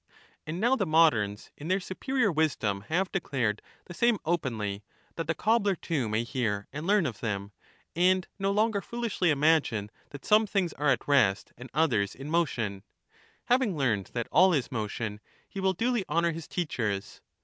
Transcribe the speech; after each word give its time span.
And 0.47 0.59
now 0.59 0.75
the 0.75 0.87
moderns, 0.87 1.51
in 1.55 1.67
their 1.67 1.79
superior 1.79 2.31
wisdom, 2.31 2.81
have 2.89 3.11
declared 3.11 3.61
the 3.85 3.93
same 3.93 4.17
openly, 4.25 4.81
that 5.15 5.27
the 5.27 5.35
cobbler 5.35 5.75
too 5.75 6.09
may 6.09 6.23
hear 6.23 6.67
and 6.73 6.87
learn 6.87 7.05
of 7.05 7.19
them, 7.19 7.51
and 7.95 8.27
no 8.39 8.49
longer 8.49 8.81
foolishly 8.81 9.29
imagine 9.29 9.91
that 10.09 10.25
some 10.25 10.47
things 10.47 10.73
are 10.73 10.89
at 10.89 11.07
rest 11.07 11.53
and 11.55 11.69
others 11.71 12.15
in 12.15 12.31
motion— 12.31 12.81
having 13.45 13.77
learned 13.77 14.07
that 14.13 14.27
all 14.31 14.53
is 14.55 14.71
motion, 14.71 15.19
he 15.47 15.59
will 15.59 15.73
duly 15.73 16.03
honour 16.09 16.31
his 16.31 16.47
teachers. 16.47 17.21